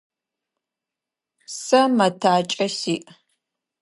Сэ 1.63 1.79
мэтакӏэ 1.97 2.67
сиӏ. 2.77 2.95